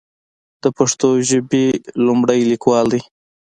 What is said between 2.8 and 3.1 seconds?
دی